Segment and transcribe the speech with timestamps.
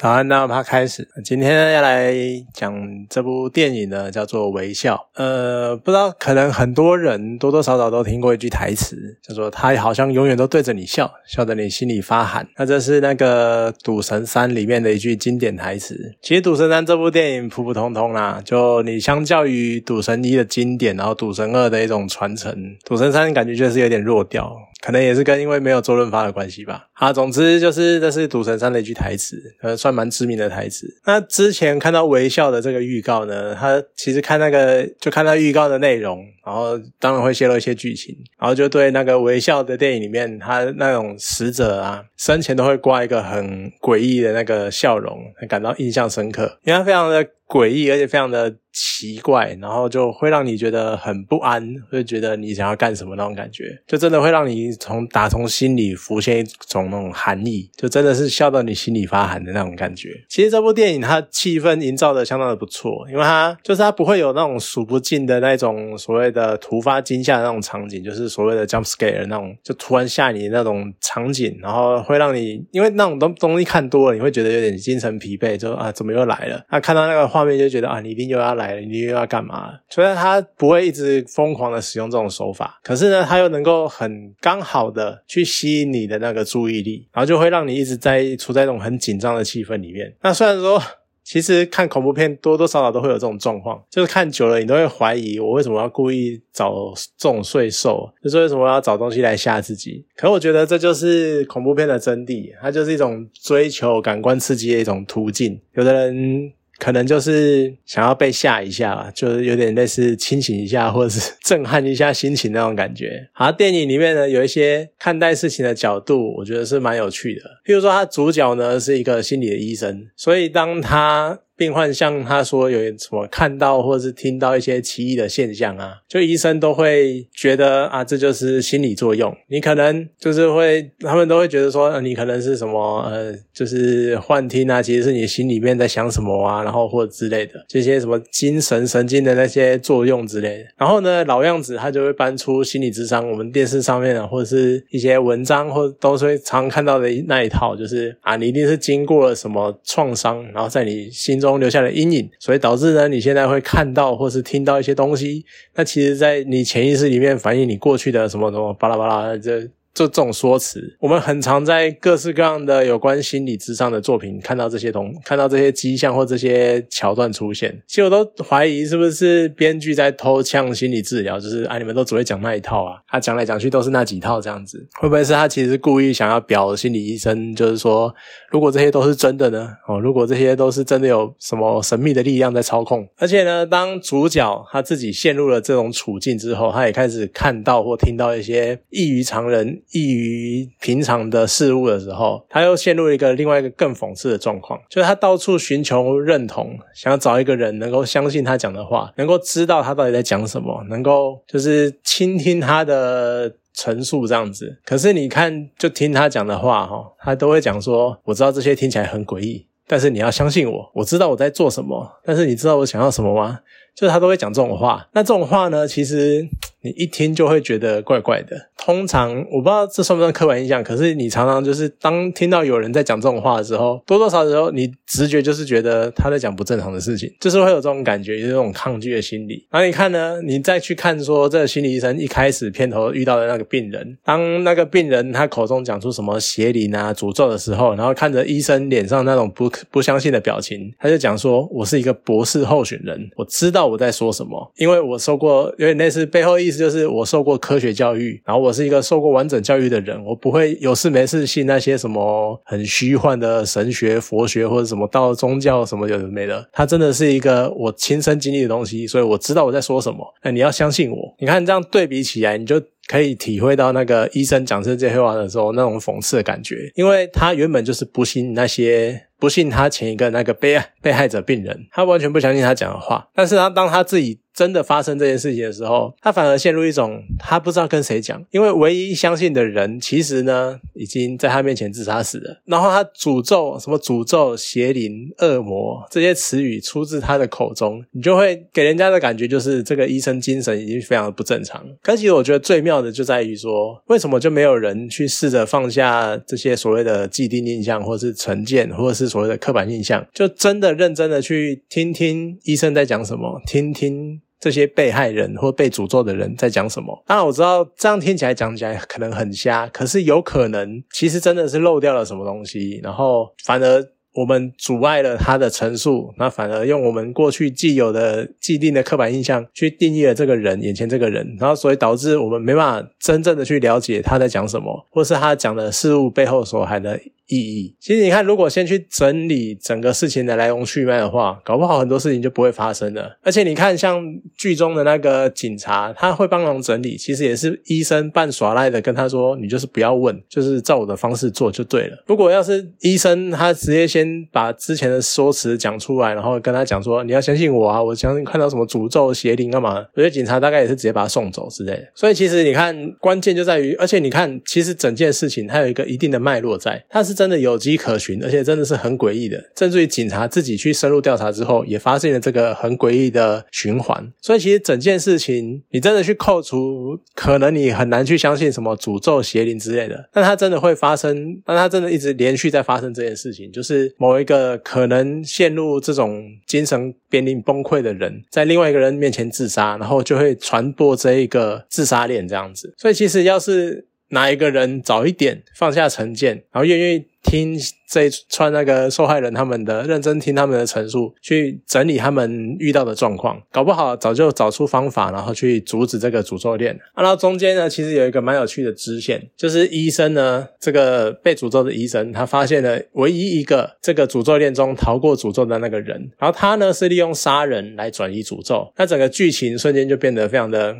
[0.00, 1.06] 早安，那我们开始。
[1.22, 2.14] 今天要来
[2.54, 2.74] 讲
[3.10, 4.94] 这部电影呢，叫做《微笑》。
[5.12, 12.48] 呃，不知道，可能很多人多多少少都听过一句台词，叫做“他好像永远都对着你笑，笑得你心里发寒”。
[12.56, 15.94] 那这是那个《赌神三》里面的一句经典台词。
[16.22, 22.50] 其实《赌神三》这部电影普普通通啦，就你相较于《赌神一》的经典，然后《赌神二》的一种传承，
[22.86, 24.50] 《赌神三》感觉就是有点弱掉。
[24.80, 26.86] 可能也是跟因为没有周润发的关系吧。
[26.94, 30.86] 啊，总之就是这是《赌神三》的一句台词，呃，算蛮知名的台词。
[31.04, 45.18] 那之前看到微笑的这个预告呢，他其实看那个就看到预告的内容，然后当然会泄露一些剧情，然后就对那个微笑的电影里面他那种死者啊生前都会挂一个很诡异的那个笑容，
[45.48, 48.56] 感到印象深刻，因为他非常的诡异，而且非常的。
[48.72, 60.10] 奇怪，然后就会让你觉得很不安，会觉得你想要干什么那种感觉，就真的会让你从打从心里浮现一种那种寒意，就真的是笑到你心里发寒的那种感觉。
[60.28, 76.62] 其实这部电影它气氛营造的相当的不错，因为它就是它不会有那种数不尽的那种所谓的突发惊吓的那种场景，就是所谓的 jump scare 那种，就突然吓你那种场景，然后会让你因为那种东东西看多了，你会觉得有点精神疲惫，就啊怎么又来了？
[76.70, 78.50] 那看到那个画面就觉得啊你一定又要。
[78.60, 79.70] 来了，你又要干嘛？
[79.88, 90.12] 虽然他不会一直疯狂的使用这种手法，可是呢，他又能够很刚好的去吸引你的那个注意力，然后就会让你一直在处在一种很紧张的气氛里面。
[90.20, 90.82] 那虽然说，
[91.30, 100.04] 其实看恐怖片多多少少都会有这种状况，就是看久了你都会怀疑，我为什么要故意找这种睡兽，就是为什么要找东西来吓自己？
[100.16, 105.60] 可我觉得这就是恐怖片的真谛，它就是一种追求感官刺激的一种途径。
[105.74, 106.52] 有的人。
[106.80, 113.28] 可能就是想要被吓一下吧，就是有点类似清醒一下，或者是 震撼一下心情那种感觉。
[113.32, 117.42] 好，电影里面呢有一些看待事情的角度，我觉得是蛮有趣的。
[117.64, 121.38] 譬如说，他主角呢是一个心理的医生，所以当他。
[121.60, 129.36] 病患像他说有什么看到或者是听到一些奇异的现象啊，就医生都会觉得啊，这就是心理作用。
[129.48, 140.64] 你可能就是会，他们都会觉得说，你可能是什么呃，就是幻听啊，其实是你心里面在想什么啊，然后或者之类的这些什么精神神经的那些作用之类的。
[140.78, 151.49] 然后呢，老样子他就会搬出心理智商，我们电视上面的或者是一些文章或都是会常看到的那一套，就是啊，你一定是经过了什么创伤，然后在你心中。
[151.58, 155.44] 留下的阴影，所以导致呢，你现在会看到或是听到一些东西，
[155.74, 159.68] 那其实，在你潜意识里面反映你过去的什么什么巴拉巴拉这。
[159.92, 167.76] 就这种说辞，我们很常在各式各样的有关心理智商的作品看到这些东，看到这些迹象或这些桥段出现。
[167.86, 178.14] 其实我都怀疑是不是编剧在偷呛心理治疗，就是啊，你们都只会讲那一套啊，他讲来讲去都是那几套这样子，会不会是他其实故意想要表心理医生，就是说，
[178.50, 179.68] 如果这些都是真的呢？
[179.88, 183.06] 哦，如果这些都是真的有什么神秘的力量在操控？
[183.18, 189.79] 而且呢，当主角他自己陷入了这种处境之后，他也开始看到或听到一些异于常人。
[189.92, 204.78] 异于平常的事物的时候，他又陷入一个另外一个更讽刺的状况，就是他到处寻求认同，想要找一个人能够相信他讲的话，能够知道他到底在讲什么，能够就是倾听他的陈述这样子。
[204.84, 212.20] 可是你看，就听他讲的话，哈，他都会讲说：“我知道这些听起来很诡异，但是你要相信我，我知道我在做什么。
[212.24, 213.60] 但是你知道我想要什么吗？”
[214.00, 215.06] 就是他都会讲这种话。
[215.12, 216.48] 那这种话呢，其实。
[216.82, 218.56] 你一听就会觉得怪怪的。
[218.78, 229.66] 通常我不知道这算不算刻板印象，可是你常常就是当听到有人在讲这种话的时候，多多少少你直觉就是觉得他在讲不正常的事情，就是会有这种感觉，有这种抗拒的心理。
[229.70, 256.68] 然后你看呢，你再去看说这个心理医生一开始片头遇到的那个病人，当那个病人他口中讲出什么邪灵啊、诅咒的时候，然后看着医生脸上那种不不相信的表情，他就讲说：“我是一个博士候选人，我知道我在说什么，因为我受过有点类似背后。”意思就是我受过科学教育，然后我是一个受过完整教育的人，我不会有事没事信那些什么很虚幻的神学、佛学或者什么道宗教什么有的没的。
[256.70, 260.18] 它真的是一个我亲身经历的东西，所以我知道我在说什么。
[260.44, 261.16] 那你要相信我。
[261.38, 269.28] 你看这样对比起来，你就可以体会到那个医生讲这些话的时候那种讽刺的感觉，因为他原本就是不信那些。
[269.40, 273.28] 不信他前一个那个被被害者病人，他完全不相信他讲的话。
[273.34, 282.60] 但是他当他自己真的发生这件事情的时候，他反而陷入一种他不知道跟谁讲，因为唯一相信的人，其实呢已经在他面前自杀死了。
[282.66, 291.82] 然后他诅咒什么诅咒邪灵、恶魔这些词语出自他的口中，你就会给人家的感觉就是这个医生精神已经非常的不正常。
[292.02, 307.24] 可其实我觉得最妙的就在于说，为什么就没有人去试着放下这些所谓的既定印象，或是成见，或者是所谓的刻板印象，就真的认真的去听听医生在讲什么，听听这些被害人或被诅咒的人在讲什么。
[307.26, 314.06] 当然我知道这样听起来讲起来可能很瞎，可是有可能其实真的是漏掉了什么东西，然后反而。
[314.32, 327.18] 我们阻碍了他的陈述，那反而用我们过去既有的既定的刻板印象去定义了这个人，眼前这个人，然后所以导致我们没办法真正的去了解他在讲什么，或是他讲的事物背后所含的。
[327.50, 333.36] 意义，其实你看，如果先去整理整个事情的来龙去脉的话，搞不好很多事情就不会发生了。
[333.42, 334.22] 而且你看，像
[334.56, 352.04] 剧中的那个警察，他会帮忙整理，其实也是医生半耍赖的跟他说：“你就是不要问，就是照我的方式做就对了。”如果要是医生他直接先把之前的说辞讲出来，然后跟他讲说：“你要相信我啊，我相信看到什么诅咒邪灵干嘛？”我觉得警察大概也是直接把他送走之类的。
[352.14, 357.39] 所以其实你看，关键就在于，而且你看，其实整件事情它有一个一定的脉络在，它是。
[357.40, 359.70] 真的有迹可循，而且真的是很诡异的。
[359.74, 364.30] 甚至于警察自己去深入调查之后，也发现了这个很诡异的循环。
[364.42, 370.28] 所以其实整件事情，你真的去扣除，可能你很难去相信什么诅咒邪灵之类的。
[370.30, 382.92] 但它真的会发生，但它真的一直连续在发生这件事情，就是某一个可能陷入这种精神濒临崩溃的人，在另外一个人面前自杀，然后就会传播这一个自杀链这样子。
[382.98, 387.24] 所以其实要是哪一个人早一点放下成见，然后愿意。
[387.42, 387.74] 听
[388.06, 396.94] 这串那个受害人他们的认真听他们的陈述，去整理他们遇到的状况，搞不好早就找出方法，然后去阻止这个诅咒链。
[397.16, 410.94] 然后中间呢，其实有一个蛮有趣的支线，就是医生呢，这个被诅咒的医生，他发现了唯一一个这个诅咒链中逃过诅咒的那个人，然后他呢是利用杀人来转移诅咒，那整个剧情瞬间就变得非常的。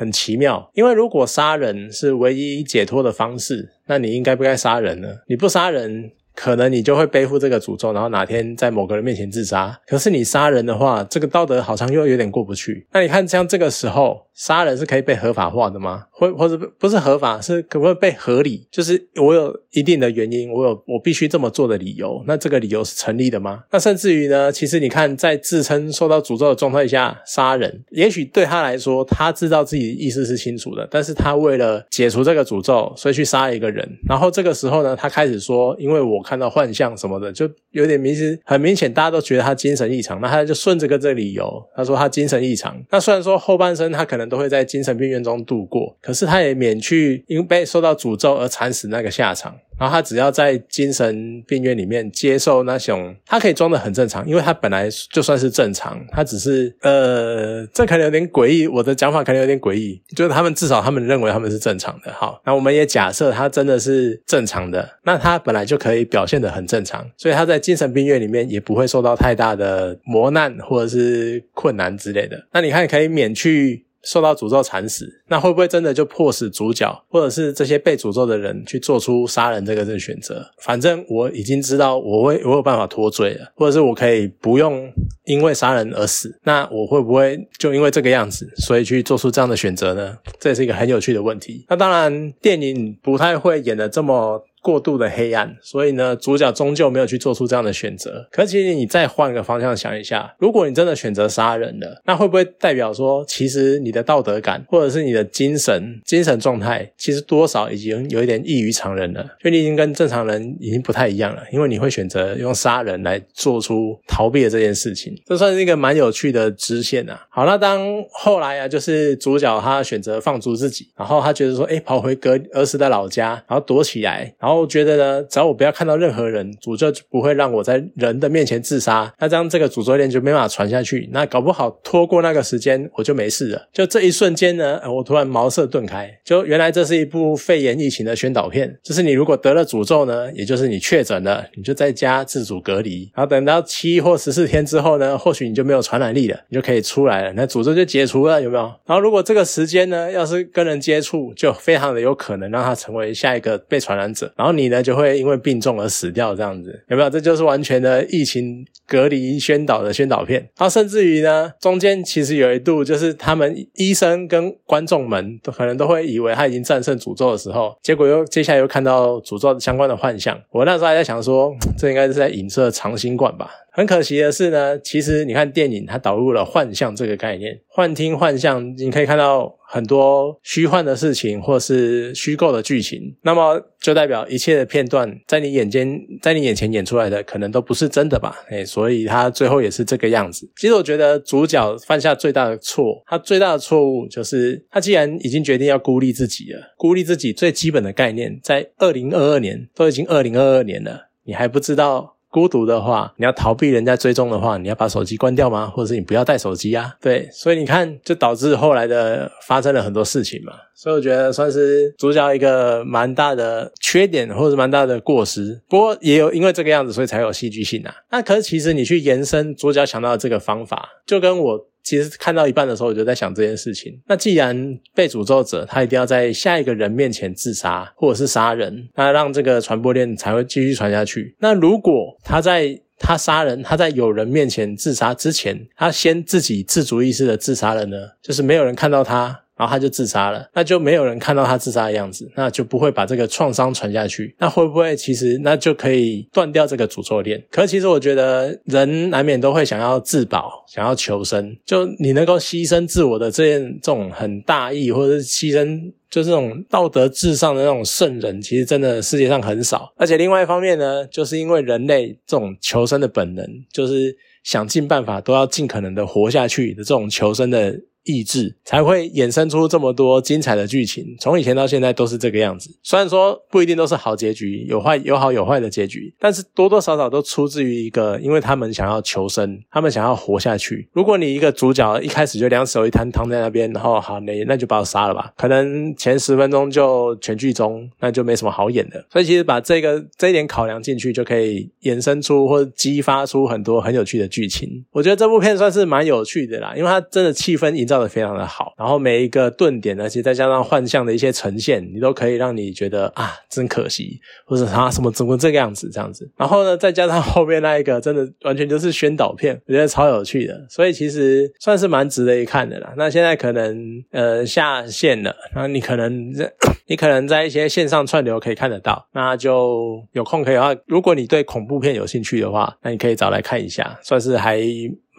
[0.00, 5.08] 很奇妙，因为如果杀人是唯一解脱的方式，那你应该不该杀人呢？
[5.28, 6.10] 你不杀人。
[6.40, 9.78] 可能你就会背负这个诅咒，然后哪天在某个人面前自杀。
[9.86, 12.86] 可是你杀人的话，这个道德好像又有点过不去。
[12.92, 16.04] 那你看，像这个时候杀人是可以被合法化的吗？
[16.10, 18.66] 或或者不是合法，是可不可以被合理？
[18.70, 22.24] 就是我有一定的原因，我有我必须这么做的理由。
[22.26, 23.64] 那这个理由是成立的吗？
[23.70, 33.86] 那甚至于呢，其实你看，在自称受到诅咒的状态下杀人，也许对他来说，他知道自己意思是清楚的，但是他为了解除这个诅咒，所以去杀一个人。
[34.08, 36.18] 然后这个时候呢，他开始说，因为我。
[36.30, 40.20] 看到幻象什么的，就有点明显，很明显，大家都觉得他精神异常。
[40.20, 42.80] 那他就顺着个这理由，他说他精神异常。
[42.88, 49.56] 那虽然说后半生他可能都会在精神病院中度过，可是他也免去因被受到诅咒而惨死那个下场。
[49.80, 62.12] 然后他只要在精神病院里面接受那种，他可以装的很正常，因为他本来就算是正常，他只是呃，这可能有点诡异，我的讲法可能有点诡异，就是他们至少他们认为他们是正常的。
[62.12, 72.46] 好，那我们也假设他真的是正常的，那他本来就可以表现的很正常，所以他在精神病院里面也不会受到太大的磨难或者是困难之类的。
[72.52, 73.86] 那你看，可以免去。
[74.04, 80.44] 受到诅咒惨死，那会不会真的就迫使主角或者是这些被诅咒的人去做出杀人这个这个选择？
[80.58, 84.90] 反正我已经知道我会我有办法脱罪了，或者是我可以不用
[85.24, 86.38] 因为杀人而死。
[86.44, 90.16] 那我会不会就因为这个样子，所以去做出这样的选择呢？
[90.38, 91.64] 这也是一个很有趣的问题。
[91.68, 94.44] 那当然，电影不太会演的这么。
[94.60, 98.28] 过度的黑暗，所以呢，主角终究没有去做出这样的选择。
[98.30, 109.24] 可其实你再换个方向想一下，如果你真的选择杀人了，那会不会代表说，其实你的道德感或者是你的精神精神状态，其实多少已经有一点异于常人了？
[109.42, 117.26] 就你已经跟正常人已经不太一样了，因为你会选择用杀人来做出逃避的这件事情，这算是一个蛮有趣的支线啊。
[117.30, 117.80] 好，那当
[118.10, 124.49] 后来啊，就是主角他选择放逐自己，然后他觉得说，哎，跑回隔儿时的老家，然后躲起来，然后。
[124.50, 129.14] 然后我觉得呢，只要我不要看到任何人，诅咒就不会让我在人的面前自杀。
[129.20, 131.08] 那这样这个诅咒链就没办法传下去。
[131.12, 133.68] 那搞不好拖过那个时间，我就没事了。
[133.72, 136.10] 就这一瞬间呢，我突然茅塞顿开。
[136.24, 138.76] 就原来这是一部肺炎疫情的宣导片。
[138.82, 143.08] 就是你如果得了诅咒呢，也就是你确诊了，你就在家自主隔离。
[143.14, 147.32] 然后等到七或十四天之后呢，或许你就没有传染力了，你就可以出来了。
[147.34, 148.64] 那诅咒就解除了，有没有？
[148.84, 154.32] 然后如果这个时间呢，要是跟人接触，就非常的有可能让他成为下一个被传染者。
[154.40, 157.10] 然后你呢就会因为病重而死掉，这样子有没有？
[157.10, 160.40] 这就是完全的疫情隔离宣导的宣导片。
[160.56, 170.40] 然后甚至于呢，中间其实有一度就是他们医生跟观众们都可能都会以为他已经战胜诅咒的时候，结果又接下来又看到诅咒相关的幻象。
[170.50, 173.50] 我那时候还在想说，这应该是在影射长新冠吧。
[173.72, 188.36] 很可惜的是呢，其实你看电影，它导入了幻象这个概念，幻听、幻象，你可以看到很多虚幻的事情，或是虚构的剧情，那么就代表一切的片段在你眼间，在你眼前演出来的，可能都不是真的吧？
[188.50, 190.50] 哎，所以他最后也是这个样子。
[190.56, 202.16] 其实我觉得主角犯下最大的错，他最大的错误就是他既然已经决定要孤立自己了，孤立自己最基本的概念，在二零二二年都已经二零二二年了，你还不知道？
[202.30, 205.66] 孤独的话，你要逃避人家追踪的话，你要把手机关掉吗？
[205.66, 206.94] 或者是你不要带手机啊？
[207.00, 210.52] 对，所以你看，就导致后来的发生了很多事情嘛。
[210.74, 215.60] 所以我觉得算是主角一个蛮大的缺点，或者蛮大的过失。
[215.68, 217.92] 不过也有因为这个样子，所以才有戏剧性啊。
[218.10, 221.69] 那可是其实你去延伸主角想到的这个方法，就跟我。
[221.82, 224.00] 其实看到一半的时候，我就在想这件事情。
[224.06, 231.34] 那既然被诅咒者他一定要在下一个人面前自杀，或者是杀人，那让这个传播链才会继续传下去。
[231.38, 237.96] 那如果他在他杀人，他在有人面前自杀之前，他先自己自主意识的自杀了呢？
[238.22, 239.40] 就是没有人看到他。
[239.60, 244.34] 然后他就自杀了，那就没有人看到他自杀的样子，那就不会把这个创伤传下去。
[244.38, 247.44] 那会不会其实那就可以断掉这个诅咒链？
[247.50, 251.54] 可其实我觉得人难免都会想要自保，想要求生。
[251.66, 259.92] 就你能够牺牲自我的这件这种很大义，或者是牺牲就是这种道德至上的那种圣人，其实真的世界上很少。
[259.98, 267.78] 而且另外一方面呢，就是因为人类这种求生的本能，就是想尽办法都要尽可能的活下去的这种求生的。
[268.04, 272.74] 意志才会衍生出这么多精彩的剧情，从以前到现在都是这个样子。
[272.82, 280.88] 虽然说不一定都是好结局，有坏有好有坏的结局，但是多多少少都出自于一个，因为他们想要求生，他们想要活下去。
[280.92, 289.04] 如果你一个主角一开始就两手一摊躺在那边，然后好那那就把我杀了吧，可能前十分钟就全剧终，那就没什么好演的。
[289.12, 294.84] 所以其实把这个这一点考量进去，就可以衍生出或者激发出很多很有趣的剧情。
[294.90, 297.99] 我觉得这部片算是蛮有趣的啦，因为它真的气氛营造。
[298.02, 306.30] 的非常的好，然后每一个顿点呢，其实再加上幻象的一些呈现，你都可以让你觉得啊，真可惜，或者他什么怎么这个样子这样子。
[306.36, 312.92] 然后呢，再加上后面那一个，真的完全就是宣导片，我觉得超有趣的，所以其实算是蛮值得一看的啦。
[312.96, 316.52] 那现在可能呃下线了，然后你可能在
[316.86, 324.60] 你可能在一些线上串流可以看得到，那就有空可以的话，如果你对恐怖片有兴趣的话，那你可以找来看一下，算是还。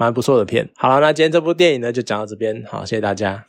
[0.01, 3.39] 蛮不错的片，好了，那今天这部电影呢就讲到这边，好，谢谢大家。